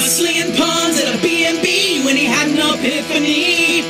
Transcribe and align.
Slinging 0.00 0.54
puns 0.54 1.00
at 1.00 1.14
a 1.14 1.22
B&B 1.22 2.04
when 2.04 2.16
he 2.16 2.24
had 2.24 2.48
an 2.48 2.58
epiphany. 2.58 3.82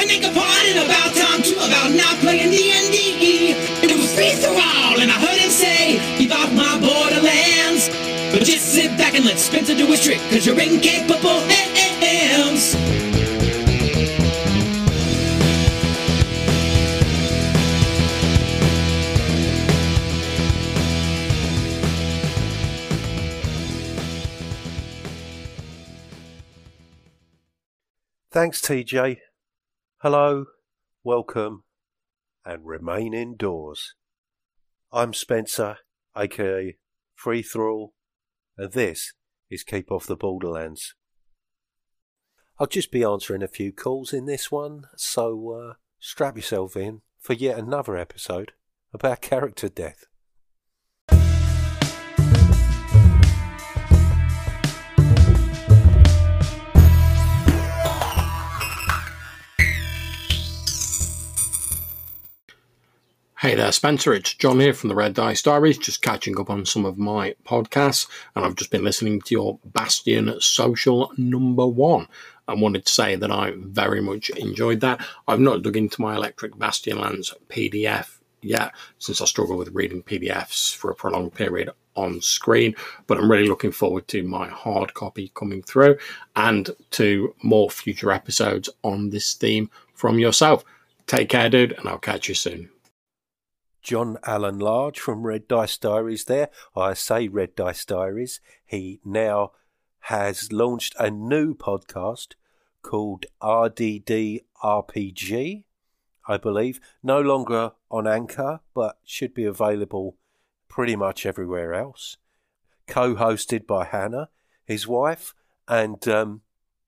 And 0.00 0.08
they 0.08 0.20
complained 0.20 0.78
about 0.78 1.14
time 1.14 1.42
too, 1.42 1.56
about 1.56 1.92
not 1.92 2.16
playing 2.20 2.50
D&D. 2.50 3.52
It 3.82 3.96
was 3.96 4.14
free 4.14 4.34
for 4.36 4.48
all, 4.48 5.00
and 5.00 5.10
I 5.10 5.18
heard 5.20 5.38
him 5.38 5.50
say, 5.50 6.00
keep 6.16 6.32
off 6.32 6.52
my 6.54 6.78
borderlands. 6.80 7.88
But 8.32 8.44
just 8.44 8.72
sit 8.72 8.96
back 8.96 9.14
and 9.14 9.24
let 9.24 9.38
Spencer 9.38 9.74
do 9.74 9.86
his 9.86 10.00
trick, 10.02 10.20
cause 10.30 10.46
you're 10.46 10.58
incapable 10.58 11.41
Thanks, 28.42 28.60
TJ. 28.60 29.18
Hello, 29.98 30.46
welcome, 31.04 31.62
and 32.44 32.66
remain 32.66 33.14
indoors. 33.14 33.94
I'm 34.90 35.14
Spencer, 35.14 35.76
aka 36.16 36.76
Free 37.14 37.42
Thrall, 37.42 37.94
and 38.58 38.72
this 38.72 39.12
is 39.48 39.62
Keep 39.62 39.92
Off 39.92 40.08
the 40.08 40.16
Borderlands. 40.16 40.96
I'll 42.58 42.66
just 42.66 42.90
be 42.90 43.04
answering 43.04 43.44
a 43.44 43.46
few 43.46 43.70
calls 43.70 44.12
in 44.12 44.26
this 44.26 44.50
one, 44.50 44.86
so 44.96 45.52
uh, 45.52 45.74
strap 46.00 46.34
yourself 46.34 46.74
in 46.74 47.02
for 47.20 47.34
yet 47.34 47.56
another 47.56 47.96
episode 47.96 48.50
about 48.92 49.20
character 49.20 49.68
death. 49.68 50.06
Hey 63.42 63.56
there, 63.56 63.72
Spencer. 63.72 64.12
It's 64.12 64.34
John 64.34 64.60
here 64.60 64.72
from 64.72 64.88
the 64.88 64.94
Red 64.94 65.14
Dice 65.14 65.42
Diaries, 65.42 65.76
just 65.76 66.00
catching 66.00 66.38
up 66.38 66.48
on 66.48 66.64
some 66.64 66.84
of 66.84 66.96
my 66.96 67.34
podcasts. 67.44 68.06
And 68.36 68.44
I've 68.44 68.54
just 68.54 68.70
been 68.70 68.84
listening 68.84 69.20
to 69.20 69.34
your 69.34 69.58
Bastion 69.64 70.40
Social 70.40 71.10
number 71.16 71.66
one. 71.66 72.06
I 72.46 72.54
wanted 72.54 72.86
to 72.86 72.92
say 72.92 73.16
that 73.16 73.32
I 73.32 73.54
very 73.56 74.00
much 74.00 74.30
enjoyed 74.30 74.78
that. 74.82 75.04
I've 75.26 75.40
not 75.40 75.64
dug 75.64 75.76
into 75.76 76.00
my 76.00 76.14
Electric 76.14 76.56
Bastion 76.56 77.00
Lands 77.00 77.34
PDF 77.48 78.20
yet, 78.42 78.74
since 79.00 79.20
I 79.20 79.24
struggle 79.24 79.56
with 79.56 79.74
reading 79.74 80.04
PDFs 80.04 80.76
for 80.76 80.92
a 80.92 80.94
prolonged 80.94 81.34
period 81.34 81.70
on 81.96 82.20
screen. 82.20 82.76
But 83.08 83.18
I'm 83.18 83.28
really 83.28 83.48
looking 83.48 83.72
forward 83.72 84.06
to 84.06 84.22
my 84.22 84.46
hard 84.46 84.94
copy 84.94 85.32
coming 85.34 85.64
through 85.64 85.98
and 86.36 86.70
to 86.92 87.34
more 87.42 87.70
future 87.70 88.12
episodes 88.12 88.70
on 88.84 89.10
this 89.10 89.34
theme 89.34 89.68
from 89.94 90.20
yourself. 90.20 90.64
Take 91.08 91.30
care, 91.30 91.50
dude, 91.50 91.72
and 91.72 91.88
I'll 91.88 91.98
catch 91.98 92.28
you 92.28 92.36
soon. 92.36 92.71
John 93.82 94.16
Alan 94.24 94.58
Large 94.58 95.00
from 95.00 95.26
Red 95.26 95.48
Dice 95.48 95.76
Diaries 95.76 96.24
there. 96.24 96.50
I 96.76 96.94
say 96.94 97.28
Red 97.28 97.56
Dice 97.56 97.84
Diaries. 97.84 98.40
He 98.64 99.00
now 99.04 99.52
has 100.06 100.52
launched 100.52 100.94
a 100.98 101.10
new 101.10 101.54
podcast 101.54 102.34
called 102.82 103.26
RDD 103.42 104.40
RPG, 104.62 105.64
I 106.28 106.36
believe. 106.36 106.80
No 107.02 107.20
longer 107.20 107.72
on 107.90 108.06
Anchor, 108.06 108.60
but 108.74 108.98
should 109.04 109.34
be 109.34 109.44
available 109.44 110.16
pretty 110.68 110.96
much 110.96 111.26
everywhere 111.26 111.74
else. 111.74 112.16
Co 112.86 113.14
hosted 113.14 113.66
by 113.66 113.84
Hannah, 113.84 114.28
his 114.64 114.86
wife, 114.86 115.34
and 115.68 116.06
um, 116.08 116.42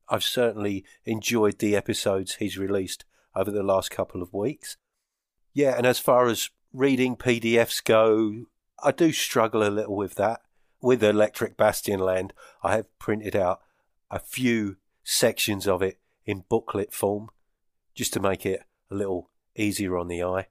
I've 0.08 0.24
certainly 0.24 0.84
enjoyed 1.04 1.58
the 1.58 1.76
episodes 1.76 2.36
he's 2.36 2.58
released 2.58 3.04
over 3.34 3.50
the 3.50 3.62
last 3.62 3.90
couple 3.90 4.22
of 4.22 4.32
weeks. 4.32 4.76
Yeah, 5.52 5.76
and 5.76 5.86
as 5.86 5.98
far 5.98 6.26
as 6.26 6.50
reading 6.74 7.14
PDFs 7.14 7.84
go, 7.84 8.46
I 8.82 8.90
do 8.90 9.12
struggle 9.12 9.62
a 9.62 9.70
little 9.70 9.94
with 9.94 10.16
that. 10.16 10.40
With 10.80 11.04
Electric 11.04 11.56
Bastion 11.56 12.00
Land, 12.00 12.34
I 12.62 12.74
have 12.74 12.98
printed 12.98 13.36
out 13.36 13.60
a 14.10 14.18
few 14.18 14.76
sections 15.04 15.68
of 15.68 15.82
it 15.82 16.00
in 16.26 16.44
booklet 16.48 16.92
form 16.92 17.30
just 17.94 18.12
to 18.14 18.20
make 18.20 18.44
it 18.44 18.64
a 18.90 18.94
little 18.94 19.30
easier 19.54 19.96
on 19.96 20.08
the 20.08 20.24
eye. 20.24 20.48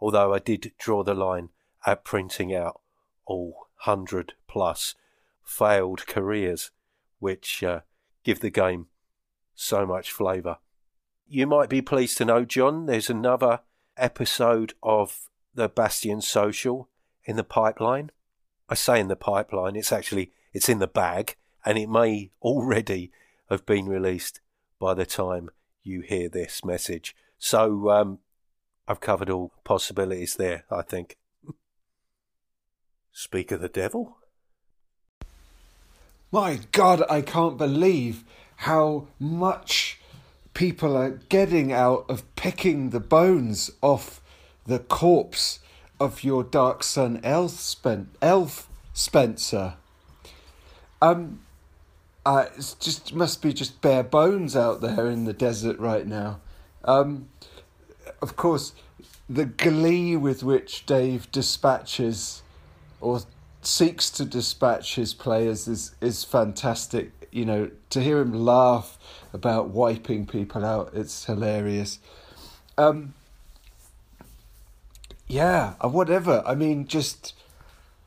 Although 0.00 0.34
I 0.34 0.40
did 0.40 0.72
draw 0.78 1.04
the 1.04 1.14
line 1.14 1.50
at 1.86 2.04
printing 2.04 2.52
out 2.52 2.80
all 3.24 3.68
100 3.84 4.34
plus 4.48 4.96
failed 5.44 6.06
careers, 6.08 6.72
which 7.20 7.62
uh, 7.62 7.80
give 8.24 8.40
the 8.40 8.50
game 8.50 8.86
so 9.54 9.86
much 9.86 10.10
flavour. 10.10 10.58
You 11.28 11.46
might 11.46 11.70
be 11.70 11.80
pleased 11.80 12.18
to 12.18 12.24
know, 12.24 12.44
John, 12.44 12.86
there's 12.86 13.08
another 13.08 13.60
episode 13.96 14.74
of 14.82 15.28
the 15.54 15.68
Bastion 15.68 16.20
Social 16.20 16.88
in 17.24 17.36
the 17.36 17.44
pipeline. 17.44 18.10
I 18.68 18.74
say 18.74 19.00
in 19.00 19.08
the 19.08 19.16
pipeline, 19.16 19.76
it's 19.76 19.92
actually 19.92 20.32
it's 20.52 20.68
in 20.68 20.78
the 20.78 20.86
bag, 20.86 21.36
and 21.64 21.78
it 21.78 21.88
may 21.88 22.30
already 22.40 23.10
have 23.50 23.66
been 23.66 23.86
released 23.86 24.40
by 24.78 24.94
the 24.94 25.06
time 25.06 25.50
you 25.82 26.00
hear 26.00 26.28
this 26.28 26.64
message. 26.64 27.14
So 27.38 27.90
um, 27.90 28.18
I've 28.86 29.00
covered 29.00 29.30
all 29.30 29.52
possibilities 29.64 30.36
there, 30.36 30.64
I 30.70 30.82
think. 30.82 31.16
Speak 33.12 33.50
of 33.50 33.60
the 33.60 33.68
devil. 33.68 34.16
My 36.30 36.60
God, 36.72 37.02
I 37.10 37.20
can't 37.20 37.58
believe 37.58 38.24
how 38.56 39.08
much 39.18 40.00
people 40.54 40.96
are 40.96 41.10
getting 41.10 41.72
out 41.72 42.06
of 42.08 42.34
picking 42.36 42.90
the 42.90 43.00
bones 43.00 43.70
off 43.82 44.21
the 44.66 44.78
corpse 44.78 45.60
of 46.00 46.24
your 46.24 46.42
Dark 46.42 46.82
Sun, 46.82 47.20
Elf, 47.22 47.52
Spen- 47.52 48.10
Elf 48.20 48.68
Spencer. 48.92 49.74
Um, 51.00 51.40
uh, 52.24 52.46
it 52.56 52.76
just 52.80 53.14
must 53.14 53.42
be 53.42 53.52
just 53.52 53.80
bare 53.80 54.02
bones 54.02 54.56
out 54.56 54.80
there 54.80 55.06
in 55.08 55.24
the 55.24 55.32
desert 55.32 55.78
right 55.78 56.06
now. 56.06 56.40
Um, 56.84 57.28
of 58.20 58.36
course, 58.36 58.72
the 59.28 59.44
glee 59.46 60.16
with 60.16 60.42
which 60.42 60.86
Dave 60.86 61.30
dispatches 61.32 62.42
or 63.00 63.22
seeks 63.62 64.10
to 64.10 64.24
dispatch 64.24 64.96
his 64.96 65.14
players 65.14 65.66
is 65.68 65.94
is 66.00 66.24
fantastic. 66.24 67.12
You 67.30 67.46
know, 67.46 67.70
to 67.90 68.00
hear 68.00 68.20
him 68.20 68.32
laugh 68.32 68.98
about 69.32 69.70
wiping 69.70 70.26
people 70.26 70.64
out, 70.64 70.90
it's 70.92 71.24
hilarious. 71.24 71.98
Um, 72.76 73.14
yeah, 75.32 75.72
whatever. 75.80 76.42
I 76.46 76.54
mean, 76.54 76.86
just 76.86 77.32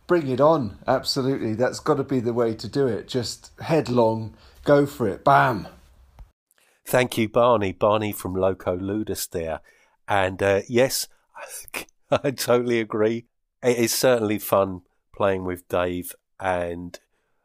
bring 0.06 0.28
it 0.28 0.40
on. 0.40 0.78
Absolutely, 0.88 1.56
that's 1.56 1.80
got 1.80 1.96
to 1.96 2.04
be 2.04 2.20
the 2.20 2.34
way 2.34 2.54
to 2.54 2.68
do 2.68 2.86
it. 2.86 3.08
Just 3.08 3.50
headlong, 3.60 4.36
go 4.64 4.86
for 4.86 5.08
it. 5.08 5.24
Bam. 5.24 5.68
Thank 6.86 7.18
you, 7.18 7.28
Barney. 7.28 7.72
Barney 7.72 8.12
from 8.12 8.36
Loco 8.36 8.78
Ludus 8.78 9.26
there. 9.26 9.62
And 10.08 10.42
uh, 10.44 10.62
yes, 10.70 11.08
I 12.12 12.30
totally 12.30 12.80
agree. 12.80 13.26
It 13.64 13.78
is 13.78 13.92
certainly 13.92 14.38
fun 14.38 14.82
playing 15.16 15.46
with 15.46 15.68
Dave, 15.68 16.14
and 16.40 17.00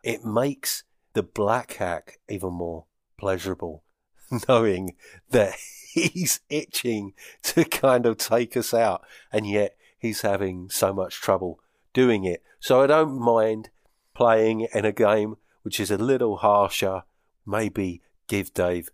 it 0.04 0.26
makes 0.26 0.84
the 1.14 1.22
black 1.22 1.72
hack 1.74 2.18
even 2.28 2.52
more 2.52 2.84
pleasurable, 3.18 3.82
knowing 4.48 4.96
that 5.30 5.54
he's 5.92 6.40
itching 6.48 7.14
to 7.42 7.64
kind 7.64 8.06
of 8.06 8.16
take 8.16 8.56
us 8.56 8.72
out, 8.72 9.04
and 9.32 9.46
yet 9.46 9.76
he's 9.98 10.22
having 10.22 10.70
so 10.70 10.92
much 10.92 11.20
trouble 11.20 11.60
doing 11.92 12.24
it. 12.24 12.42
So 12.60 12.82
I 12.82 12.86
don't 12.86 13.18
mind 13.18 13.70
playing 14.14 14.68
in 14.74 14.84
a 14.84 14.92
game 14.92 15.36
which 15.62 15.78
is 15.78 15.90
a 15.90 15.98
little 15.98 16.38
harsher, 16.38 17.02
maybe 17.46 18.00
give 18.26 18.54
Dave 18.54 18.88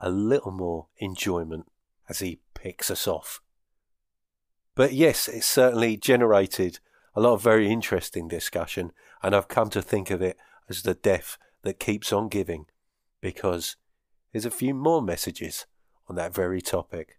a 0.00 0.10
little 0.10 0.50
more 0.50 0.86
enjoyment 0.98 1.66
as 2.08 2.20
he 2.20 2.40
picks 2.54 2.90
us 2.90 3.06
off. 3.06 3.40
But 4.74 4.92
yes, 4.92 5.28
it's 5.28 5.46
certainly 5.46 5.96
generated 5.96 6.78
a 7.14 7.20
lot 7.20 7.34
of 7.34 7.42
very 7.42 7.70
interesting 7.70 8.28
discussion, 8.28 8.92
and 9.22 9.34
I've 9.34 9.48
come 9.48 9.70
to 9.70 9.82
think 9.82 10.10
of 10.10 10.22
it 10.22 10.36
as 10.68 10.82
the 10.82 10.94
death 10.94 11.36
that 11.62 11.80
keeps 11.80 12.12
on 12.12 12.28
giving, 12.28 12.66
because 13.20 13.76
there's 14.32 14.46
a 14.46 14.50
few 14.50 14.74
more 14.74 15.02
messages 15.02 15.66
on 16.08 16.16
that 16.16 16.34
very 16.34 16.60
topic. 16.60 17.16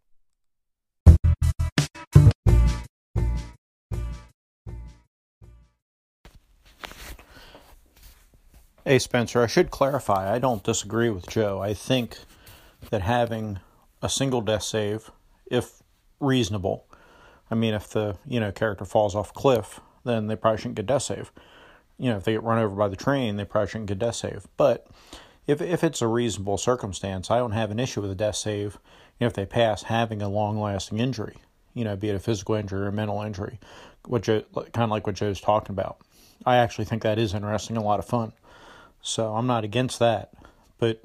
Hey, 8.86 8.98
Spencer, 8.98 9.44
I 9.44 9.48
should 9.48 9.70
clarify, 9.70 10.34
I 10.34 10.40
don't 10.40 10.64
disagree 10.64 11.10
with 11.12 11.28
Joe. 11.30 11.62
I 11.62 11.76
think 11.76 12.18
that 12.90 13.02
having 13.02 13.60
a 14.02 14.10
single 14.10 14.42
death 14.42 14.64
save, 14.64 15.12
if 15.52 15.84
reasonable, 16.20 16.88
I 17.52 17.56
mean, 17.56 17.74
if 17.76 17.90
the 17.90 18.18
you 18.26 18.40
know 18.40 18.52
character 18.52 18.86
falls 18.86 19.14
off 19.16 19.30
a 19.30 19.34
cliff, 19.34 19.80
then 20.06 20.28
they 20.28 20.36
probably 20.36 20.58
shouldn't 20.58 20.76
get 20.76 20.88
death 20.88 21.04
save. 21.04 21.32
you 22.00 22.10
know, 22.10 22.18
if 22.18 22.24
they 22.24 22.32
get 22.32 22.44
run 22.44 22.58
over 22.58 22.74
by 22.76 22.88
the 22.88 22.96
train, 22.96 23.36
they 23.36 23.46
probably 23.46 23.70
shouldn't 23.70 23.90
get 23.90 24.00
death 24.00 24.16
save. 24.16 24.48
But 24.58 24.88
if 25.50 25.62
if 25.62 25.84
it's 25.84 26.02
a 26.02 26.08
reasonable 26.08 26.60
circumstance, 26.60 27.32
I 27.32 27.40
don't 27.40 27.54
have 27.54 27.72
an 27.72 27.80
issue 27.80 28.02
with 28.02 28.12
a 28.12 28.16
death 28.16 28.36
save 28.36 28.78
if 29.20 29.34
they 29.34 29.48
pass 29.48 29.84
having 29.84 30.22
a 30.22 30.30
long 30.30 30.60
lasting 30.60 31.00
injury, 31.00 31.38
you 31.74 31.84
know, 31.84 31.96
be 31.96 32.10
it 32.10 32.16
a 32.16 32.20
physical 32.20 32.54
injury 32.54 32.82
or 32.82 32.88
a 32.88 32.92
mental 32.92 33.22
injury, 33.24 33.60
which 34.08 34.28
kind 34.28 34.46
of 34.54 34.90
like 34.92 35.08
what 35.08 35.16
Joe's 35.16 35.42
talking 35.42 35.74
about. 35.74 35.98
I 36.46 36.58
actually 36.58 36.86
think 36.86 37.02
that 37.02 37.18
is 37.18 37.34
interesting, 37.34 37.78
a 37.78 37.84
lot 37.84 37.98
of 38.00 38.06
fun. 38.06 38.34
So 39.02 39.34
I'm 39.34 39.48
not 39.48 39.64
against 39.64 39.98
that, 39.98 40.34
but 40.78 41.02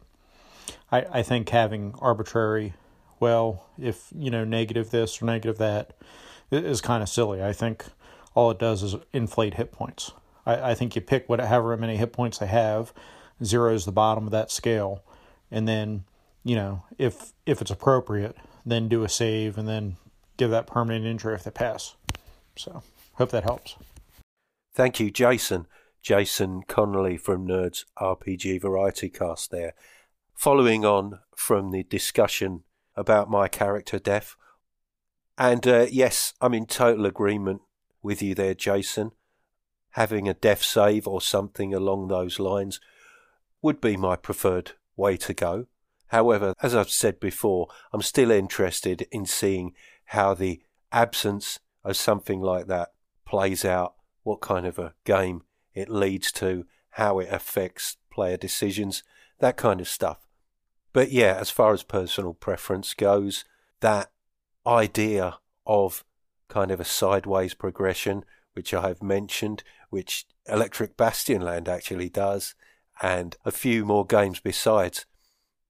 I 0.93 1.07
I 1.11 1.23
think 1.23 1.49
having 1.49 1.95
arbitrary, 1.99 2.75
well, 3.19 3.67
if 3.79 4.09
you 4.15 4.31
know 4.31 4.45
negative 4.45 4.91
this 4.91 5.23
or 5.23 5.25
negative 5.25 5.57
that, 5.57 5.97
is 6.51 6.83
kind 6.83 7.03
of 7.03 7.09
silly. 7.09 7.43
I 7.43 7.55
think 7.55 7.87
all 8.35 8.51
it 8.51 8.59
does 8.59 8.83
is 8.83 8.97
inflate 9.15 9.55
hit 9.55 9.73
points. 9.73 10.13
I, 10.45 10.73
I 10.73 10.75
think 10.75 10.95
you 10.95 11.01
pick 11.01 11.31
whatever 11.31 11.75
many 11.79 11.97
hit 11.97 12.13
points 12.13 12.37
they 12.37 12.47
have, 12.47 12.93
zero 13.43 13.75
is 13.75 13.85
the 13.85 13.93
bottom 13.93 14.27
of 14.27 14.31
that 14.33 14.51
scale, 14.51 15.03
and 15.51 15.67
then 15.67 16.05
you 16.43 16.57
know 16.57 16.85
if 16.99 17.33
if 17.47 17.61
it's 17.61 17.71
appropriate, 17.71 18.37
then 18.65 18.89
do 18.89 19.05
a 19.05 19.09
save 19.09 19.59
and 19.59 19.69
then 19.69 19.97
give 20.37 20.51
that 20.51 20.67
permanent 20.67 21.07
injury 21.07 21.35
if 21.35 21.45
they 21.45 21.51
pass. 21.51 21.97
So 22.57 22.83
hope 23.15 23.31
that 23.31 23.45
helps. 23.45 23.77
Thank 24.75 25.01
you, 25.01 25.11
Jason. 25.11 25.67
Jason 26.03 26.63
Connerly 26.65 27.19
from 27.19 27.47
Nerds 27.47 27.85
RPG 27.99 28.61
Variety 28.61 29.09
Cast 29.09 29.51
there. 29.51 29.75
Following 30.35 30.85
on 30.85 31.21
from 31.35 31.71
the 31.71 31.85
discussion 31.85 32.65
about 32.97 33.31
my 33.31 33.49
character 33.49 33.99
death, 33.99 34.37
and 35.39 35.67
uh, 35.67 35.87
yes, 35.91 36.35
I'm 36.41 36.55
in 36.55 36.67
total 36.67 37.07
agreement 37.07 37.63
with 38.03 38.23
you 38.23 38.35
there, 38.35 38.55
Jason. 38.55 39.13
Having 39.93 40.29
a 40.29 40.35
death 40.35 40.63
save 40.63 41.09
or 41.09 41.21
something 41.21 41.73
along 41.73 42.09
those 42.09 42.39
lines 42.39 42.81
would 43.65 43.81
be 43.81 43.97
my 43.97 44.15
preferred 44.15 44.73
way 44.95 45.17
to 45.17 45.33
go. 45.33 45.67
However, 46.09 46.53
as 46.63 46.75
I've 46.75 46.91
said 46.91 47.19
before, 47.19 47.69
I'm 47.95 48.03
still 48.03 48.31
interested 48.31 49.09
in 49.11 49.25
seeing 49.25 49.73
how 50.05 50.35
the 50.35 50.61
absence 50.93 51.59
of 51.83 51.97
something 51.97 52.43
like 52.43 52.67
that 52.67 52.93
plays 53.25 53.65
out, 53.65 53.95
what 54.23 54.43
kind 54.43 54.67
of 54.67 54.79
a 54.79 54.93
game 55.05 55.45
it 55.73 55.89
leads 55.89 56.31
to, 56.33 56.67
how 56.91 57.19
it 57.19 57.29
affects 57.33 57.97
player 58.11 58.37
decisions, 58.37 59.03
that 59.39 59.57
kind 59.57 59.81
of 59.81 59.89
stuff. 59.89 60.19
But 60.93 61.11
yeah, 61.11 61.35
as 61.41 61.49
far 61.49 61.73
as 61.73 61.83
personal 61.83 62.35
preference 62.35 62.93
goes, 62.93 63.47
that 63.81 64.13
idea 64.67 65.39
of 65.67 66.05
kind 66.49 66.71
of 66.71 66.81
a 66.81 66.85
sideways 66.85 67.55
progression, 67.55 68.27
which 68.53 68.75
I 68.75 68.87
have 68.89 69.03
mentioned, 69.03 69.65
which 69.89 70.27
Electric 70.47 70.99
Bastion 70.99 71.41
Land 71.41 71.67
actually 71.67 72.11
does, 72.11 72.55
and 73.03 73.37
a 73.45 73.51
few 73.51 73.85
more 73.85 74.07
games 74.07 74.41
besides. 74.41 75.07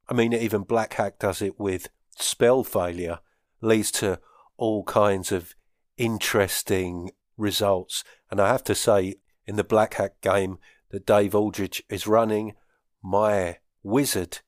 I 0.09 0.15
mean, 0.15 0.33
even 0.33 0.63
Black 0.63 0.95
Hack 0.95 1.19
does 1.19 1.41
it 1.41 1.59
with 1.59 1.89
spell 2.17 2.65
failure, 2.65 3.21
leads 3.61 3.91
to 3.93 4.21
all 4.57 4.85
kinds 4.85 5.33
of 5.33 5.55
interesting 5.97 7.11
results. 7.37 8.05
And 8.31 8.41
I 8.41 8.49
have 8.49 8.65
to 8.65 8.75
say, 8.75 9.17
in 9.47 9.57
the 9.57 9.65
Black 9.65 9.95
Hack 9.95 10.21
game 10.21 10.59
that 10.91 11.07
Dave 11.07 11.35
Aldridge 11.35 11.83
is 11.89 12.07
running, 12.07 12.55
my 13.03 13.59
wizard 13.83 14.41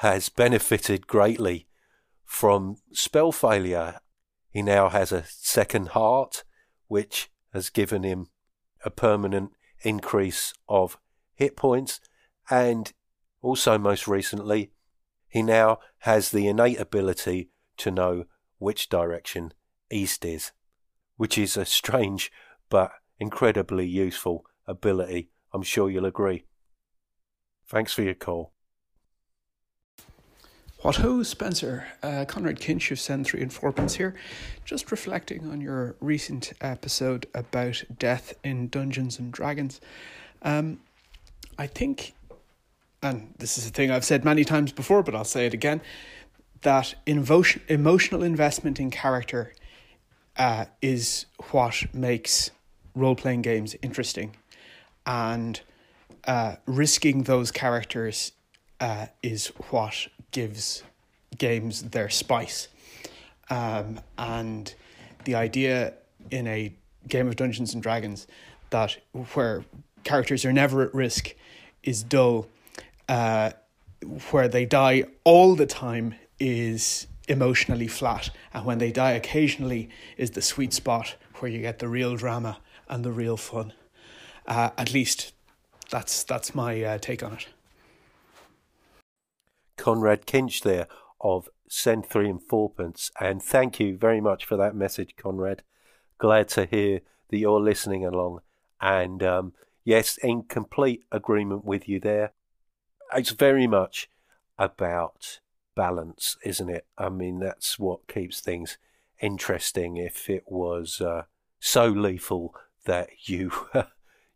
has 0.00 0.28
benefited 0.28 1.06
greatly 1.06 1.66
from 2.24 2.76
spell 2.92 3.32
failure. 3.32 4.00
He 4.50 4.62
now 4.62 4.88
has 4.88 5.12
a 5.12 5.24
second 5.26 5.88
heart, 5.88 6.44
which 6.88 7.30
has 7.52 7.70
given 7.70 8.02
him 8.02 8.28
a 8.84 8.90
permanent 8.90 9.52
increase 9.82 10.52
of 10.68 10.98
hit 11.36 11.56
points. 11.56 12.00
And 12.50 12.92
also, 13.42 13.78
most 13.78 14.08
recently, 14.08 14.72
he 15.28 15.42
now 15.42 15.78
has 16.00 16.30
the 16.30 16.48
innate 16.48 16.80
ability 16.80 17.50
to 17.78 17.90
know 17.90 18.24
which 18.58 18.88
direction 18.88 19.52
east 19.90 20.24
is, 20.24 20.52
which 21.16 21.38
is 21.38 21.56
a 21.56 21.64
strange 21.64 22.32
but 22.68 22.90
incredibly 23.18 23.86
useful 23.86 24.44
ability. 24.66 25.30
I'm 25.52 25.62
sure 25.62 25.90
you'll 25.90 26.06
agree. 26.06 26.44
Thanks 27.66 27.92
for 27.92 28.02
your 28.02 28.14
call. 28.14 28.52
What 30.82 30.96
ho, 30.96 31.22
Spencer? 31.22 31.86
Uh, 32.02 32.24
Conrad 32.28 32.60
Kinch 32.60 32.90
of 32.92 33.00
Send 33.00 33.26
3 33.26 33.42
and 33.42 33.52
4 33.52 33.72
pence 33.72 33.94
here. 33.94 34.14
Just 34.64 34.90
reflecting 34.90 35.50
on 35.50 35.60
your 35.60 35.96
recent 36.00 36.52
episode 36.60 37.26
about 37.34 37.82
death 37.98 38.34
in 38.44 38.68
Dungeons 38.68 39.18
and 39.18 39.32
Dragons. 39.32 39.80
Um, 40.42 40.80
I 41.58 41.66
think, 41.66 42.14
and 43.02 43.34
this 43.38 43.58
is 43.58 43.66
a 43.66 43.70
thing 43.70 43.90
I've 43.90 44.04
said 44.04 44.24
many 44.24 44.44
times 44.44 44.72
before, 44.72 45.02
but 45.02 45.14
I'll 45.14 45.24
say 45.24 45.46
it 45.46 45.54
again, 45.54 45.80
that 46.62 46.94
emotion, 47.06 47.62
emotional 47.68 48.22
investment 48.22 48.80
in 48.80 48.90
character 48.90 49.52
uh, 50.36 50.66
is 50.82 51.26
what 51.50 51.84
makes 51.94 52.50
role 52.94 53.14
playing 53.14 53.42
games 53.42 53.76
interesting. 53.82 54.36
And 55.06 55.60
uh, 56.26 56.56
risking 56.66 57.22
those 57.22 57.50
characters 57.50 58.32
uh, 58.80 59.06
is 59.22 59.48
what 59.70 60.08
gives 60.32 60.82
games 61.38 61.82
their 61.82 62.10
spice. 62.10 62.68
Um, 63.48 64.00
and 64.18 64.74
the 65.24 65.36
idea 65.36 65.94
in 66.30 66.46
a 66.46 66.72
game 67.08 67.28
of 67.28 67.36
Dungeons 67.36 67.74
and 67.74 67.82
Dragons 67.82 68.26
that 68.70 68.96
where 69.34 69.64
characters 70.06 70.44
are 70.44 70.52
never 70.52 70.82
at 70.82 70.94
risk 70.94 71.34
is 71.82 72.02
dull. 72.02 72.48
Uh, 73.08 73.50
where 74.30 74.48
they 74.48 74.64
die 74.64 75.04
all 75.24 75.54
the 75.54 75.66
time 75.66 76.14
is 76.38 77.06
emotionally 77.28 77.88
flat, 77.88 78.30
and 78.54 78.64
when 78.64 78.78
they 78.78 78.92
die 78.92 79.12
occasionally 79.12 79.88
is 80.16 80.32
the 80.32 80.42
sweet 80.42 80.72
spot 80.72 81.16
where 81.36 81.50
you 81.50 81.60
get 81.60 81.78
the 81.78 81.88
real 81.88 82.16
drama 82.16 82.58
and 82.88 83.04
the 83.04 83.12
real 83.12 83.36
fun. 83.36 83.72
Uh, 84.46 84.70
at 84.78 84.92
least 84.92 85.32
that's 85.90 86.22
that's 86.22 86.54
my 86.54 86.82
uh, 86.82 86.98
take 86.98 87.22
on 87.22 87.32
it. 87.32 87.48
Conrad 89.76 90.26
Kinch 90.26 90.62
there 90.62 90.86
of 91.20 91.48
Send 91.68 92.06
Three 92.06 92.28
and 92.28 92.42
Fourpence, 92.42 93.10
and 93.20 93.42
thank 93.42 93.80
you 93.80 93.96
very 93.96 94.20
much 94.20 94.44
for 94.44 94.56
that 94.56 94.74
message, 94.74 95.16
Conrad. 95.16 95.62
Glad 96.18 96.48
to 96.50 96.64
hear 96.64 97.00
that 97.28 97.38
you're 97.38 97.60
listening 97.60 98.04
along, 98.04 98.40
and 98.80 99.22
um, 99.22 99.52
yes, 99.86 100.18
in 100.18 100.42
complete 100.42 101.04
agreement 101.10 101.64
with 101.64 101.88
you 101.88 101.98
there. 101.98 102.32
It's 103.14 103.30
very 103.30 103.66
much 103.66 104.10
about 104.58 105.38
balance, 105.76 106.36
isn't 106.44 106.68
it? 106.68 106.86
I 106.98 107.08
mean, 107.08 107.38
that's 107.38 107.78
what 107.78 108.08
keeps 108.08 108.40
things 108.40 108.76
interesting. 109.20 109.96
If 109.96 110.28
it 110.28 110.42
was 110.46 111.00
uh, 111.00 111.22
so 111.60 111.86
lethal 111.86 112.54
that 112.84 113.08
you 113.22 113.52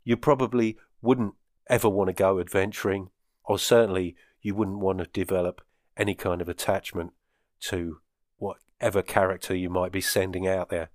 you 0.04 0.16
probably 0.16 0.78
wouldn't 1.02 1.34
ever 1.68 1.88
want 1.88 2.08
to 2.08 2.14
go 2.14 2.38
adventuring, 2.38 3.10
or 3.44 3.58
certainly 3.58 4.14
you 4.40 4.54
wouldn't 4.54 4.78
want 4.78 4.98
to 5.00 5.06
develop 5.06 5.60
any 5.96 6.14
kind 6.14 6.40
of 6.40 6.48
attachment 6.48 7.12
to 7.60 7.98
whatever 8.38 9.02
character 9.02 9.54
you 9.54 9.68
might 9.68 9.92
be 9.92 10.00
sending 10.00 10.46
out 10.46 10.68
there. 10.68 10.90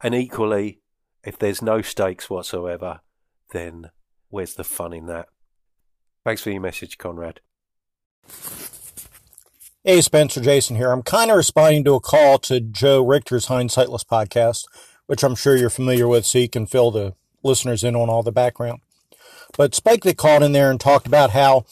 And 0.00 0.14
equally, 0.14 0.80
if 1.22 1.38
there's 1.38 1.60
no 1.60 1.82
stakes 1.82 2.30
whatsoever, 2.30 3.00
then 3.50 3.90
where's 4.28 4.54
the 4.54 4.64
fun 4.64 4.92
in 4.92 5.06
that? 5.06 5.28
Thanks 6.24 6.42
for 6.42 6.50
your 6.50 6.60
message, 6.60 6.98
Conrad. 6.98 7.40
Hey, 9.84 10.00
Spencer 10.00 10.40
Jason 10.40 10.76
here. 10.76 10.90
I'm 10.90 11.02
kind 11.02 11.30
of 11.30 11.36
responding 11.36 11.84
to 11.84 11.94
a 11.94 12.00
call 12.00 12.38
to 12.40 12.60
Joe 12.60 13.06
Richter's 13.06 13.46
Hindsightless 13.46 14.04
podcast, 14.04 14.64
which 15.06 15.22
I'm 15.22 15.34
sure 15.34 15.56
you're 15.56 15.70
familiar 15.70 16.06
with, 16.06 16.26
so 16.26 16.38
you 16.38 16.48
can 16.48 16.66
fill 16.66 16.90
the 16.90 17.14
listeners 17.42 17.84
in 17.84 17.96
on 17.96 18.10
all 18.10 18.22
the 18.22 18.32
background. 18.32 18.80
But 19.56 19.74
Spike 19.74 20.02
they 20.02 20.12
called 20.12 20.42
in 20.42 20.52
there 20.52 20.70
and 20.70 20.78
talked 20.78 21.06
about 21.06 21.30
how 21.30 21.64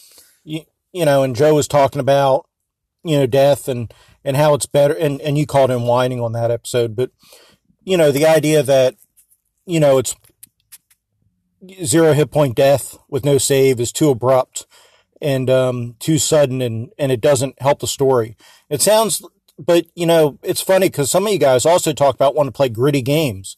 you, 0.44 0.62
you 0.92 1.04
know, 1.04 1.22
and 1.22 1.36
Joe 1.36 1.54
was 1.54 1.68
talking 1.68 2.00
about, 2.00 2.48
you 3.04 3.18
know, 3.18 3.26
death 3.26 3.68
and, 3.68 3.92
and 4.24 4.36
how 4.36 4.54
it's 4.54 4.66
better. 4.66 4.94
And, 4.94 5.20
and 5.20 5.36
you 5.36 5.44
called 5.46 5.70
him 5.70 5.82
whining 5.86 6.20
on 6.20 6.32
that 6.32 6.50
episode. 6.50 6.96
But, 6.96 7.10
you 7.84 7.98
know, 7.98 8.10
the 8.10 8.26
idea 8.26 8.62
that, 8.62 8.94
you 9.66 9.78
know, 9.78 9.98
it's 9.98 10.14
zero 11.84 12.12
hit 12.12 12.30
point 12.30 12.54
death 12.56 12.98
with 13.08 13.24
no 13.24 13.38
save 13.38 13.80
is 13.80 13.92
too 13.92 14.10
abrupt 14.10 14.66
and 15.20 15.48
um, 15.48 15.96
too 15.98 16.18
sudden 16.18 16.60
and, 16.60 16.92
and 16.98 17.10
it 17.12 17.20
doesn't 17.20 17.60
help 17.60 17.80
the 17.80 17.86
story. 17.86 18.36
It 18.68 18.82
sounds, 18.82 19.22
but, 19.58 19.86
you 19.94 20.06
know, 20.06 20.38
it's 20.42 20.60
funny 20.60 20.88
because 20.88 21.10
some 21.10 21.26
of 21.26 21.32
you 21.32 21.38
guys 21.38 21.64
also 21.64 21.92
talk 21.92 22.14
about 22.14 22.34
wanting 22.34 22.52
to 22.52 22.56
play 22.56 22.68
gritty 22.68 23.02
games 23.02 23.56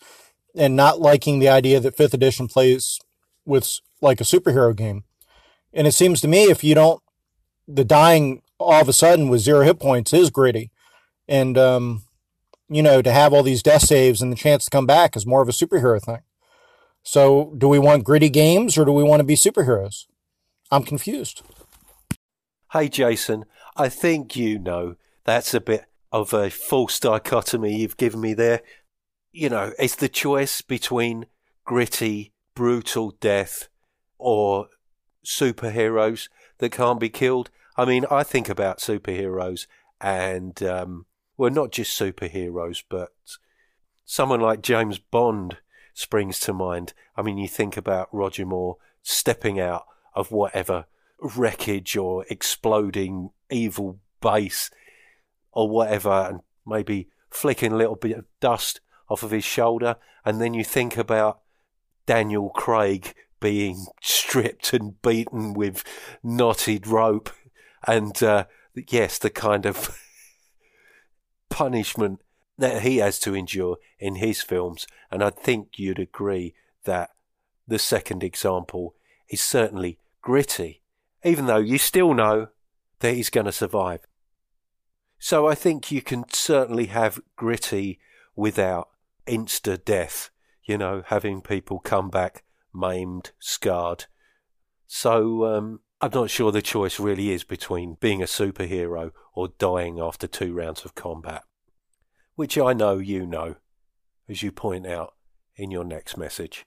and 0.55 0.77
not 0.77 1.01
liking 1.01 1.39
the 1.39 1.49
idea 1.49 1.81
that 1.81 1.97
fifth 1.97 2.15
edition 2.15 2.49
plays 2.49 3.01
with 3.45 3.81
like 4.01 4.21
a 4.21 4.25
superhero 4.25 4.75
game. 4.75 5.05
And 5.73 5.87
it 5.87 5.93
seems 5.93 6.21
to 6.21 6.29
me 6.29 6.45
if 6.45 6.63
you 6.65 6.75
don't 6.75 7.03
the 7.67 7.85
dying 7.85 8.43
all 8.59 8.81
of 8.81 8.89
a 8.89 8.93
sudden 8.93 9.29
with 9.29 9.43
zero 9.43 9.65
hit 9.65 9.79
points 9.79 10.13
is 10.13 10.31
gritty. 10.31 10.71
And, 11.29 11.59
um, 11.59 12.05
you 12.69 12.83
know, 12.83 13.03
to 13.03 13.13
have 13.13 13.33
all 13.33 13.43
these 13.43 13.63
death 13.63 13.83
saves 13.83 14.23
and 14.23 14.33
the 14.33 14.37
chance 14.37 14.65
to 14.65 14.71
come 14.71 14.87
back 14.87 15.17
is 15.17 15.27
more 15.27 15.43
of 15.43 15.49
a 15.49 15.53
superhero 15.53 16.03
thing. 16.03 16.21
So, 17.03 17.55
do 17.57 17.69
we 17.69 17.79
want 17.79 18.05
gritty 18.05 18.29
games 18.29 18.77
or 18.77 18.85
do 18.85 18.93
we 18.93 19.03
want 19.03 19.21
to 19.21 19.25
be 19.25 19.35
superheroes? 19.35 20.07
I'm 20.71 20.83
confused. 20.83 21.43
Hey, 22.73 22.89
Jason, 22.89 23.47
I 23.77 23.89
think 23.89 24.37
you 24.37 24.59
know 24.59 24.97
that's 25.25 25.55
a 25.55 25.61
bit 25.61 25.87
of 26.13 26.33
a 26.33 26.51
false 26.51 27.01
dichotomy 27.01 27.77
you've 27.77 27.97
given 27.97 28.21
me 28.21 28.35
there. 28.35 28.63
You 29.33 29.49
know, 29.49 29.73
it's 29.79 29.95
the 29.95 30.09
choice 30.09 30.61
between 30.61 31.27
gritty, 31.65 32.33
brutal 32.55 33.13
death 33.21 33.69
or 34.19 34.69
superheroes 35.25 36.29
that 36.59 36.73
can't 36.73 37.01
be 37.01 37.09
killed. 37.09 37.51
I 37.77 37.85
mean, 37.85 38.05
I 38.11 38.23
think 38.23 38.49
about 38.49 38.79
superheroes 38.79 39.67
and, 40.01 40.61
um, 40.63 41.07
well, 41.37 41.51
not 41.51 41.73
just 41.73 41.99
superheroes, 41.99 42.83
but 42.89 43.11
someone 44.05 44.41
like 44.41 44.63
James 44.63 44.99
Bond 44.99 45.59
springs 45.99 46.39
to 46.39 46.53
mind. 46.53 46.93
I 47.17 47.23
mean, 47.23 47.39
you 47.39 47.49
think 47.49 47.77
about 47.77 48.09
Roger 48.13 48.47
Moore 48.47 48.77
stepping 49.03 49.59
out 49.59 49.85
of 50.15 50.31
whatever 50.31 50.87
wreckage 51.21 51.97
or 51.97 52.25
exploding 52.31 53.31
evil 53.51 53.99
base 54.21 54.71
or 55.51 55.69
whatever 55.69 56.09
and 56.09 56.41
maybe 56.65 57.09
flicking 57.31 57.73
a 57.73 57.77
little 57.77 57.97
bit 57.97 58.17
of 58.17 58.27
dust 58.39 58.81
off 59.09 59.25
of 59.25 59.33
his 59.33 59.43
shoulder. 59.43 59.97
And 60.25 60.41
then 60.41 60.55
you 60.55 60.63
think 60.63 60.97
about 60.97 61.41
Daniel 62.07 62.51
Craig 62.51 63.13
being 63.41 63.87
stripped 64.01 64.73
and 64.73 65.03
beaten 65.03 65.53
with 65.53 65.83
knotted 66.23 66.87
rope. 66.87 67.29
And 67.85 68.23
uh, 68.23 68.45
yes, 68.89 69.19
the 69.19 69.31
kind 69.31 69.67
of 69.67 69.99
punishment 71.51 72.21
that 72.59 72.83
he 72.83 72.99
has 72.99 73.19
to 73.21 73.35
endure 73.35 73.79
in 73.99 74.17
his 74.17 74.43
films. 74.43 74.87
And 75.11 75.23
I 75.23 75.31
think 75.31 75.79
you'd 75.79 76.01
agree 76.01 76.55
that 76.85 77.11
the 77.67 77.79
second 77.79 78.23
example 78.25 78.95
is 79.31 79.41
certainly 79.41 79.99
gritty, 80.21 80.83
even 81.25 81.47
though 81.47 81.59
you 81.59 81.79
still 81.79 82.15
know 82.15 82.49
that 82.99 83.15
he's 83.15 83.31
going 83.31 83.47
to 83.47 83.53
survive. 83.53 84.01
So 85.21 85.47
I 85.47 85.55
think 85.55 85.91
you 85.91 86.03
can 86.03 86.25
certainly 86.31 86.87
have 86.87 87.21
gritty 87.37 88.01
without 88.35 88.89
insta 89.27 89.83
death, 89.83 90.31
you 90.65 90.77
know, 90.79 91.03
having 91.07 91.41
people 91.41 91.79
come 91.79 92.11
back 92.11 92.45
maimed, 92.75 93.31
scarred. 93.39 94.07
So 94.87 95.45
um, 95.45 95.81
I'm 96.01 96.11
not 96.13 96.31
sure 96.31 96.51
the 96.51 96.63
choice 96.63 96.99
really 96.99 97.31
is 97.31 97.45
between 97.45 97.99
being 98.01 98.23
a 98.23 98.27
superhero 98.27 99.11
or 99.35 99.49
dying 99.59 100.01
after 100.01 100.27
two 100.27 100.55
rounds 100.55 100.85
of 100.85 100.95
combat 100.95 101.43
which 102.39 102.57
I 102.57 102.73
know 102.73 102.99
you 102.99 103.27
know, 103.27 103.57
as 104.29 104.45
you 104.45 104.53
point 104.53 104.87
out 104.87 105.15
in 105.57 105.73
your 105.73 105.83
next 105.83 106.17
message. 106.17 106.65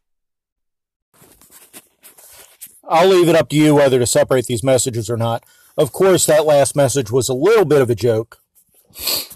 I'll 2.84 3.08
leave 3.08 3.30
it 3.30 3.38
up 3.38 3.48
to 3.50 3.56
you 3.56 3.76
whether 3.76 3.98
to 3.98 4.06
separate 4.06 4.48
these 4.48 4.66
messages 4.66 5.10
or 5.10 5.16
not. 5.16 5.46
Of 5.78 5.94
course, 5.94 6.26
that 6.26 6.46
last 6.46 6.76
message 6.76 7.10
was 7.10 7.30
a 7.30 7.34
little 7.34 7.64
bit 7.64 7.82
of 7.82 7.90
a 7.90 7.96
joke. 7.96 8.40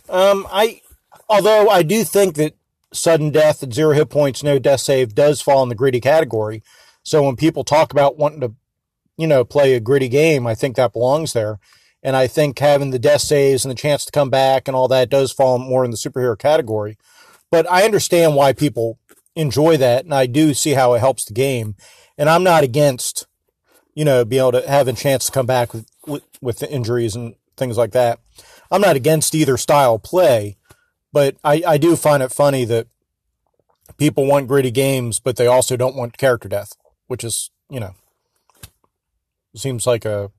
Um, 0.10 0.46
I, 0.52 0.82
although 1.30 1.70
I 1.70 1.84
do 1.84 2.04
think 2.04 2.36
that 2.36 2.58
sudden 2.92 3.32
death 3.32 3.64
at 3.64 3.74
zero 3.74 3.94
hit 3.94 4.10
points, 4.10 4.44
no 4.44 4.60
death 4.60 4.82
save 4.82 5.16
does 5.16 5.40
fall 5.40 5.64
in 5.64 5.70
the 5.70 5.74
gritty 5.74 6.02
category. 6.02 6.62
So 7.02 7.24
when 7.24 7.38
people 7.38 7.64
talk 7.64 7.94
about 7.94 8.18
wanting 8.18 8.42
to, 8.42 8.54
you 9.18 9.26
know, 9.26 9.46
play 9.46 9.74
a 9.74 9.80
gritty 9.80 10.10
game, 10.10 10.46
I 10.46 10.54
think 10.54 10.76
that 10.76 10.92
belongs 10.92 11.32
there. 11.32 11.60
And 12.06 12.16
I 12.16 12.28
think 12.28 12.60
having 12.60 12.92
the 12.92 13.00
death 13.00 13.22
saves 13.22 13.66
and 13.66 13.72
the 13.72 13.76
chance 13.76 14.06
to 14.06 14.12
come 14.12 14.30
back 14.30 14.68
and 14.68 14.78
all 14.78 14.88
that 14.90 15.10
does 15.10 15.32
fall 15.32 15.58
more 15.58 15.84
in 15.84 15.90
the 15.90 15.98
superhero 15.98 16.38
category. 16.38 17.00
But 17.50 17.68
I 17.68 17.84
understand 17.84 18.36
why 18.36 18.54
people 18.54 19.00
enjoy 19.36 19.78
that. 19.78 20.06
And 20.06 20.14
I 20.14 20.28
do 20.28 20.54
see 20.54 20.74
how 20.74 20.94
it 20.94 21.00
helps 21.00 21.26
the 21.26 21.34
game. 21.34 21.76
And 22.16 22.30
I'm 22.30 22.44
not 22.44 22.64
against, 22.64 23.26
you 23.96 24.06
know, 24.06 24.24
being 24.24 24.40
able 24.40 24.52
to 24.52 24.70
have 24.70 24.88
a 24.88 24.94
chance 24.94 25.26
to 25.26 25.32
come 25.32 25.48
back 25.48 25.74
with, 25.74 25.88
with, 26.06 26.24
with 26.42 26.60
the 26.60 26.72
injuries 26.72 27.16
and 27.16 27.34
things 27.58 27.76
like 27.76 27.94
that. 27.94 28.20
I'm 28.70 28.82
not 28.82 28.96
against 28.96 29.34
either 29.34 29.58
style 29.58 29.98
play, 29.98 30.58
but 31.12 31.38
I, 31.44 31.64
I 31.66 31.78
do 31.80 31.96
find 31.96 32.22
it 32.22 32.32
funny 32.32 32.66
that 32.66 32.86
people 33.98 34.28
want 34.28 34.48
gritty 34.48 34.70
games, 34.70 35.20
but 35.20 35.38
they 35.38 35.48
also 35.48 35.76
don't 35.76 35.96
want 35.96 36.20
character 36.20 36.50
death, 36.50 36.74
which 37.08 37.24
is, 37.24 37.50
you 37.68 37.80
know, 37.80 37.96
seems 39.56 39.88
like 39.88 40.06
a 40.06 40.30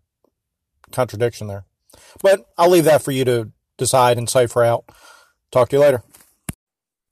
contradiction 0.92 1.46
there. 1.46 1.64
But 2.22 2.46
I'll 2.56 2.70
leave 2.70 2.84
that 2.84 3.02
for 3.02 3.12
you 3.12 3.24
to 3.24 3.50
decide 3.76 4.18
and 4.18 4.28
cipher 4.28 4.62
out. 4.62 4.84
Talk 5.50 5.68
to 5.70 5.76
you 5.76 5.80
later. 5.80 6.02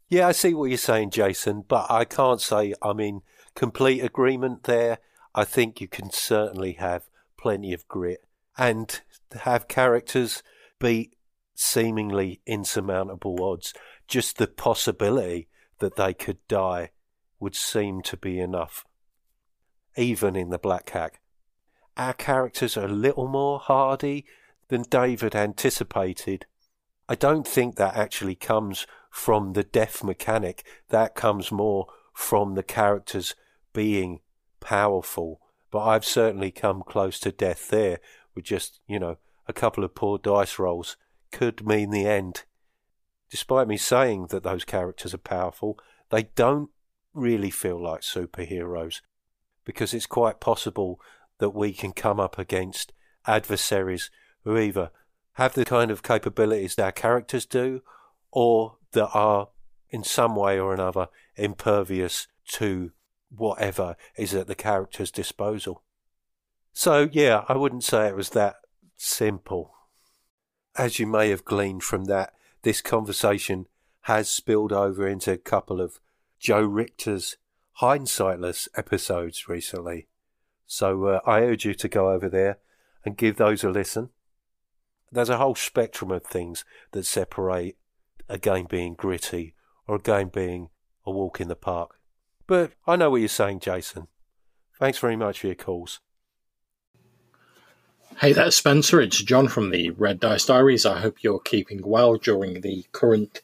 Yeah, 0.09 0.29
I 0.29 0.33
see 0.33 0.55
what 0.55 0.67
you're 0.67 0.79
saying, 0.79 1.11
Jason, 1.11 1.65
but 1.67 1.91
I 1.91 2.05
can't 2.05 2.41
say 2.41 2.75
I'm 2.83 3.01
in 3.01 3.23
complete 3.55 4.01
agreement 4.01 4.65
there. 4.65 4.99
I 5.35 5.45
think 5.45 5.81
you 5.81 5.89
can 5.89 6.11
certainly 6.11 6.73
have 6.75 7.09
plenty 7.37 7.73
of 7.73 7.89
grit 7.89 8.25
and 8.57 9.01
have 9.41 9.69
characters 9.69 10.43
beat 10.79 11.17
seemingly 11.55 12.41
insurmountable 12.47 13.43
odds. 13.43 13.73
Just 14.07 14.39
the 14.39 14.47
possibility 14.47 15.49
that 15.79 15.97
they 15.97 16.15
could 16.15 16.39
die 16.49 16.91
would 17.41 17.57
seem 17.57 18.03
to 18.03 18.17
be 18.17 18.39
enough, 18.39 18.85
even 19.97 20.37
in 20.37 20.51
the 20.51 20.59
Black 20.59 20.91
Hack 20.91 21.21
our 21.97 22.13
characters 22.13 22.77
are 22.77 22.87
a 22.87 22.89
little 22.89 23.29
more 23.29 23.59
hardy 23.59 24.27
than 24.69 24.83
David 24.83 25.35
anticipated. 25.35 26.47
I 27.09 27.15
don't 27.15 27.47
think 27.47 27.77
that 27.77 27.97
actually 27.97 28.35
comes 28.35 28.87
from 29.11 29.53
the 29.53 29.63
death 29.63 30.03
mechanic. 30.03 30.65
That 30.89 31.15
comes 31.15 31.53
more 31.53 31.87
from 32.13 32.55
the 32.55 32.63
characters 32.63 33.35
being 33.73 34.21
powerful. 34.61 35.41
But 35.71 35.85
I've 35.85 36.05
certainly 36.05 36.51
come 36.51 36.83
close 36.83 37.21
to 37.21 37.33
death 37.33 37.69
there 37.69 38.01
with 38.35 38.45
just, 38.45 38.81
you 38.87 38.99
know, 38.99 39.19
a 39.47 39.53
couple 39.53 39.85
of 39.85 39.95
poor 39.95 40.19
dice 40.19 40.59
rolls 40.59 40.97
could 41.31 41.67
mean 41.67 41.91
the 41.91 42.07
end. 42.07 42.45
Despite 43.31 43.69
me 43.69 43.77
saying 43.77 44.29
that 44.29 44.43
those 44.43 44.65
characters 44.65 45.13
are 45.13 45.19
powerful, 45.19 45.79
they 46.11 46.25
don't 46.35 46.71
really 47.13 47.51
feel 47.51 47.81
like 47.83 48.01
superheroes 48.01 49.01
because 49.65 49.95
it's 49.95 50.07
quite 50.07 50.41
possible 50.41 51.01
that 51.39 51.51
we 51.51 51.73
can 51.73 51.93
come 51.93 52.21
up 52.21 52.39
against 52.39 52.93
adversaries 53.27 54.11
who 54.45 54.57
either 54.57 54.91
have 55.35 55.55
the 55.55 55.65
kind 55.65 55.91
of 55.91 56.03
capabilities 56.03 56.75
that 56.77 56.85
our 56.85 56.93
characters 56.93 57.47
do 57.47 57.83
or 58.31 58.77
that 58.93 59.09
are 59.13 59.49
in 59.91 60.05
some 60.05 60.37
way 60.37 60.59
or 60.59 60.73
another 60.73 61.09
impervious 61.37 62.27
to 62.47 62.93
whatever 63.31 63.97
is 64.17 64.35
at 64.35 64.47
the 64.47 64.55
character's 64.55 65.11
disposal. 65.11 65.83
So, 66.73 67.09
yeah, 67.13 67.45
I 67.49 67.57
wouldn't 67.57 67.85
say 67.85 68.09
it 68.09 68.17
was 68.17 68.31
that 68.31 68.57
simple. 68.97 69.75
As 70.77 70.99
you 70.99 71.07
may 71.07 71.31
have 71.31 71.45
gleaned 71.45 71.85
from 71.85 72.07
that, 72.07 72.35
this 72.63 72.81
conversation 72.81 73.67
has 74.03 74.29
spilled 74.29 74.73
over 74.73 75.07
into 75.07 75.33
a 75.33 75.39
couple 75.39 75.81
of 75.81 76.01
Joe 76.39 76.63
Richter's 76.63 77.37
hindsightless 77.81 78.69
episodes 78.77 79.49
recently. 79.49 80.09
So 80.67 81.07
uh, 81.07 81.21
I 81.27 81.41
urge 81.41 81.65
you 81.65 81.75
to 81.75 81.89
go 81.89 82.11
over 82.11 82.29
there 82.29 82.59
and 83.05 83.17
give 83.17 83.37
those 83.37 83.65
a 83.65 83.71
listen. 83.71 84.11
There's 85.13 85.29
a 85.29 85.39
whole 85.39 85.55
spectrum 85.55 86.11
of 86.11 86.25
things 86.25 86.65
that 86.93 87.05
separate 87.05 87.77
a 88.29 88.39
game 88.39 88.67
being 88.69 88.95
gritty 88.95 89.55
or 89.87 89.97
a 89.97 90.01
game 90.01 90.29
being 90.29 90.71
a 91.07 91.11
walk 91.11 91.41
in 91.41 91.49
the 91.49 91.57
park. 91.57 91.99
But 92.47 92.73
I 92.87 92.97
know 92.97 93.11
what 93.11 93.21
you're 93.21 93.29
saying, 93.29 93.61
Jason. 93.61 94.09
Thanks 94.79 94.99
very 94.99 95.17
much 95.17 95.41
for 95.41 95.47
your 95.47 95.57
calls. 95.57 96.01
Hey 98.19 98.33
there, 98.33 98.51
Spencer. 98.51 99.01
It's 99.01 99.23
John 99.23 99.49
from 99.49 99.71
the 99.71 99.91
Red 99.91 100.21
Dice 100.21 100.47
Diaries. 100.47 100.87
I 100.87 101.01
hope 101.01 101.23
you're 101.23 101.41
keeping 101.41 101.83
well 101.85 102.17
during 102.17 102.61
the 102.61 102.85
current 102.93 103.41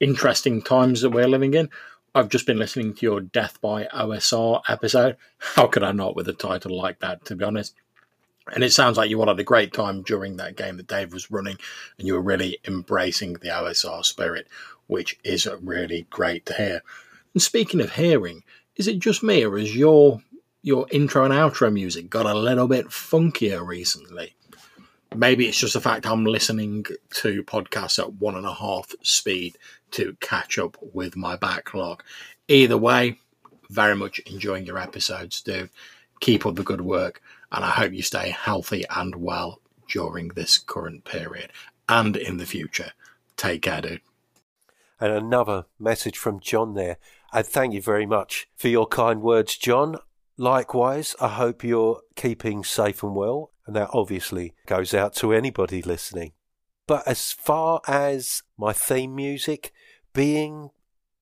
interesting 0.00 0.60
times 0.60 1.00
that 1.00 1.10
we're 1.10 1.28
living 1.28 1.54
in. 1.54 1.70
I've 2.14 2.28
just 2.28 2.46
been 2.46 2.58
listening 2.58 2.92
to 2.94 3.06
your 3.06 3.20
Death 3.22 3.58
by 3.62 3.84
OSR 3.84 4.60
episode. 4.68 5.16
How 5.38 5.66
could 5.66 5.82
I 5.82 5.92
not 5.92 6.14
with 6.14 6.28
a 6.28 6.34
title 6.34 6.76
like 6.76 6.98
that, 6.98 7.24
to 7.26 7.34
be 7.34 7.44
honest? 7.44 7.74
And 8.52 8.62
it 8.62 8.72
sounds 8.72 8.98
like 8.98 9.08
you 9.08 9.18
all 9.20 9.28
had 9.28 9.40
a 9.40 9.44
great 9.44 9.72
time 9.72 10.02
during 10.02 10.36
that 10.36 10.56
game 10.56 10.76
that 10.76 10.88
Dave 10.88 11.14
was 11.14 11.30
running, 11.30 11.56
and 11.96 12.06
you 12.06 12.12
were 12.12 12.20
really 12.20 12.58
embracing 12.66 13.34
the 13.34 13.48
OSR 13.48 14.04
spirit, 14.04 14.46
which 14.88 15.18
is 15.24 15.48
really 15.62 16.06
great 16.10 16.44
to 16.46 16.54
hear. 16.54 16.82
And 17.32 17.42
speaking 17.42 17.80
of 17.80 17.94
hearing, 17.94 18.42
is 18.76 18.88
it 18.88 18.98
just 18.98 19.22
me, 19.22 19.44
or 19.44 19.56
has 19.56 19.74
your 19.74 20.22
your 20.60 20.86
intro 20.90 21.24
and 21.24 21.32
outro 21.32 21.72
music 21.72 22.10
got 22.10 22.26
a 22.26 22.34
little 22.34 22.68
bit 22.68 22.88
funkier 22.88 23.66
recently? 23.66 24.34
Maybe 25.14 25.46
it's 25.46 25.58
just 25.58 25.74
the 25.74 25.80
fact 25.80 26.06
I'm 26.06 26.24
listening 26.24 26.84
to 27.14 27.42
podcasts 27.44 27.98
at 27.98 28.14
one 28.14 28.34
and 28.34 28.46
a 28.46 28.54
half 28.54 28.94
speed 29.02 29.56
to 29.92 30.16
catch 30.20 30.58
up 30.58 30.76
with 30.80 31.16
my 31.16 31.36
backlog. 31.36 32.02
Either 32.48 32.78
way, 32.78 33.18
very 33.70 33.94
much 33.94 34.18
enjoying 34.20 34.66
your 34.66 34.78
episodes, 34.78 35.40
dude. 35.40 35.70
Keep 36.20 36.46
up 36.46 36.54
the 36.54 36.62
good 36.62 36.80
work, 36.80 37.20
and 37.50 37.64
I 37.64 37.70
hope 37.70 37.92
you 37.92 38.02
stay 38.02 38.30
healthy 38.30 38.84
and 38.94 39.16
well 39.16 39.60
during 39.88 40.28
this 40.28 40.58
current 40.58 41.04
period 41.04 41.50
and 41.88 42.16
in 42.16 42.38
the 42.38 42.46
future. 42.46 42.92
Take 43.36 43.62
care, 43.62 43.80
dude. 43.80 44.00
And 45.00 45.12
another 45.12 45.66
message 45.78 46.16
from 46.16 46.40
John 46.40 46.74
there. 46.74 46.98
And 47.32 47.46
thank 47.46 47.74
you 47.74 47.82
very 47.82 48.06
much 48.06 48.48
for 48.56 48.68
your 48.68 48.86
kind 48.86 49.20
words, 49.20 49.56
John. 49.56 49.96
Likewise, 50.36 51.16
I 51.20 51.28
hope 51.28 51.64
you're 51.64 52.00
keeping 52.14 52.64
safe 52.64 53.02
and 53.02 53.14
well, 53.14 53.51
and 53.66 53.76
that 53.76 53.90
obviously 53.92 54.54
goes 54.66 54.94
out 54.94 55.14
to 55.16 55.32
anybody 55.32 55.82
listening. 55.82 56.32
But 56.86 57.06
as 57.06 57.32
far 57.32 57.80
as 57.86 58.42
my 58.58 58.72
theme 58.72 59.14
music 59.14 59.72
being 60.12 60.70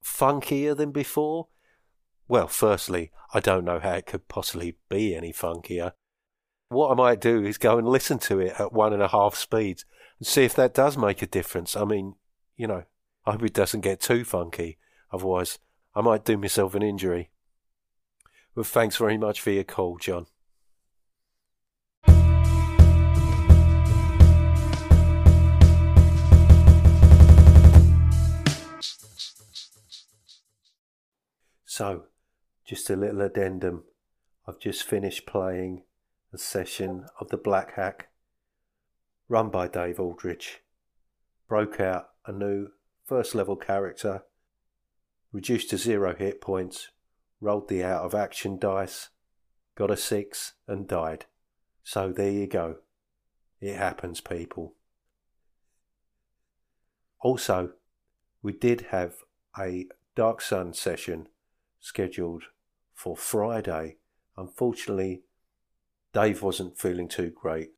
funkier 0.02 0.76
than 0.76 0.90
before, 0.90 1.48
well, 2.28 2.48
firstly, 2.48 3.10
I 3.34 3.40
don't 3.40 3.64
know 3.64 3.80
how 3.80 3.94
it 3.94 4.06
could 4.06 4.28
possibly 4.28 4.76
be 4.88 5.14
any 5.14 5.32
funkier. 5.32 5.92
What 6.68 6.90
I 6.90 6.94
might 6.94 7.20
do 7.20 7.44
is 7.44 7.58
go 7.58 7.76
and 7.76 7.88
listen 7.88 8.18
to 8.20 8.38
it 8.38 8.58
at 8.58 8.72
one 8.72 8.92
and 8.92 9.02
a 9.02 9.08
half 9.08 9.34
speeds 9.34 9.84
and 10.18 10.26
see 10.26 10.44
if 10.44 10.54
that 10.54 10.74
does 10.74 10.96
make 10.96 11.22
a 11.22 11.26
difference. 11.26 11.76
I 11.76 11.84
mean, 11.84 12.14
you 12.56 12.66
know, 12.66 12.84
I 13.26 13.32
hope 13.32 13.42
it 13.42 13.52
doesn't 13.52 13.80
get 13.80 14.00
too 14.00 14.24
funky. 14.24 14.78
Otherwise, 15.12 15.58
I 15.94 16.00
might 16.00 16.24
do 16.24 16.38
myself 16.38 16.74
an 16.74 16.82
injury. 16.82 17.30
Well, 18.54 18.64
thanks 18.64 18.96
very 18.96 19.18
much 19.18 19.40
for 19.40 19.50
your 19.50 19.64
call, 19.64 19.98
John. 19.98 20.26
So, 31.80 32.02
just 32.62 32.90
a 32.90 32.94
little 32.94 33.22
addendum. 33.22 33.84
I've 34.46 34.58
just 34.58 34.82
finished 34.82 35.24
playing 35.24 35.84
a 36.30 36.36
session 36.36 37.06
of 37.18 37.30
the 37.30 37.38
Black 37.38 37.72
Hack, 37.76 38.10
run 39.30 39.48
by 39.48 39.66
Dave 39.66 39.98
Aldrich. 39.98 40.60
Broke 41.48 41.80
out 41.80 42.10
a 42.26 42.32
new 42.32 42.68
first 43.06 43.34
level 43.34 43.56
character, 43.56 44.24
reduced 45.32 45.70
to 45.70 45.78
zero 45.78 46.14
hit 46.14 46.42
points, 46.42 46.90
rolled 47.40 47.70
the 47.70 47.82
out 47.82 48.04
of 48.04 48.14
action 48.14 48.58
dice, 48.58 49.08
got 49.74 49.90
a 49.90 49.96
six, 49.96 50.52
and 50.68 50.86
died. 50.86 51.24
So 51.82 52.12
there 52.12 52.30
you 52.30 52.46
go. 52.46 52.80
It 53.58 53.76
happens, 53.76 54.20
people. 54.20 54.74
Also, 57.22 57.70
we 58.42 58.52
did 58.52 58.88
have 58.90 59.14
a 59.58 59.86
Dark 60.14 60.42
Sun 60.42 60.74
session 60.74 61.28
scheduled 61.80 62.44
for 62.94 63.16
Friday. 63.16 63.96
Unfortunately, 64.36 65.22
Dave 66.12 66.42
wasn't 66.42 66.78
feeling 66.78 67.08
too 67.08 67.30
great. 67.30 67.70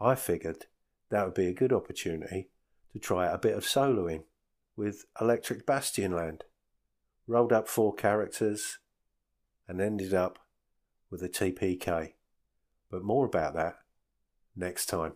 I 0.00 0.14
figured 0.14 0.66
that 1.10 1.24
would 1.24 1.34
be 1.34 1.46
a 1.46 1.54
good 1.54 1.72
opportunity 1.72 2.48
to 2.92 2.98
try 2.98 3.26
out 3.26 3.34
a 3.34 3.38
bit 3.38 3.56
of 3.56 3.64
soloing 3.64 4.24
with 4.76 5.04
Electric 5.20 5.66
Bastion 5.66 6.12
Land. 6.12 6.44
Rolled 7.26 7.52
up 7.52 7.68
four 7.68 7.94
characters 7.94 8.78
and 9.68 9.80
ended 9.80 10.12
up 10.12 10.38
with 11.10 11.22
a 11.22 11.28
TPK. 11.28 12.14
But 12.90 13.04
more 13.04 13.26
about 13.26 13.54
that 13.54 13.76
next 14.56 14.86
time. 14.86 15.12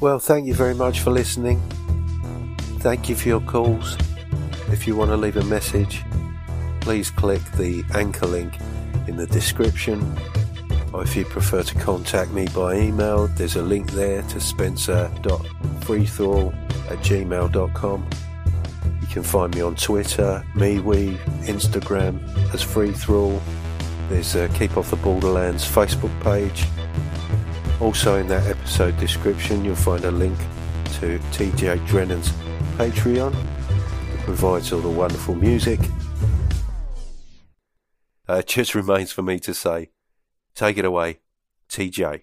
Well, 0.00 0.20
thank 0.20 0.46
you 0.46 0.54
very 0.54 0.74
much 0.74 1.00
for 1.00 1.10
listening. 1.10 1.60
Thank 2.78 3.08
you 3.08 3.16
for 3.16 3.26
your 3.26 3.40
calls. 3.40 3.96
If 4.68 4.86
you 4.86 4.94
want 4.94 5.10
to 5.10 5.16
leave 5.16 5.36
a 5.36 5.42
message, 5.42 6.04
please 6.80 7.10
click 7.10 7.42
the 7.56 7.82
anchor 7.94 8.26
link 8.26 8.54
in 9.08 9.16
the 9.16 9.26
description. 9.26 10.16
Or 10.92 11.02
if 11.02 11.16
you 11.16 11.24
prefer 11.24 11.64
to 11.64 11.74
contact 11.74 12.30
me 12.30 12.46
by 12.54 12.76
email, 12.76 13.26
there's 13.26 13.56
a 13.56 13.62
link 13.62 13.90
there 13.90 14.22
to 14.22 14.40
spencer.freethrall 14.40 16.54
at 16.92 16.98
gmail.com. 16.98 18.10
You 19.00 19.06
can 19.08 19.24
find 19.24 19.52
me 19.52 19.62
on 19.62 19.74
Twitter, 19.74 20.46
MeWe, 20.54 21.16
Instagram 21.46 22.22
as 22.54 22.62
Freethrall. 22.62 23.40
There's 24.08 24.36
a 24.36 24.48
Keep 24.50 24.76
Off 24.76 24.90
the 24.90 24.96
Borderlands 24.96 25.68
Facebook 25.68 26.12
page 26.22 26.68
also, 27.80 28.16
in 28.16 28.26
that 28.26 28.46
episode 28.48 28.98
description, 28.98 29.64
you'll 29.64 29.76
find 29.76 30.04
a 30.04 30.10
link 30.10 30.36
to 31.00 31.18
TJ 31.30 31.86
Drennon's 31.86 32.30
Patreon. 32.76 33.32
that 33.32 34.24
provides 34.24 34.72
all 34.72 34.80
the 34.80 34.88
wonderful 34.88 35.36
music. 35.36 35.78
Uh, 38.28 38.34
it 38.34 38.46
just 38.48 38.74
remains 38.74 39.12
for 39.12 39.22
me 39.22 39.38
to 39.38 39.54
say, 39.54 39.90
take 40.54 40.76
it 40.76 40.84
away, 40.84 41.20
TJ. 41.68 42.22